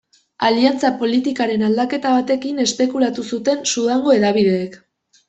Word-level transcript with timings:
Aliantza 0.45 0.89
politikaren 1.01 1.65
aldaketa 1.67 2.13
batekin 2.15 2.63
espekulatu 2.63 3.27
zuten 3.37 3.63
Sudango 3.73 4.17
hedabideek. 4.17 4.81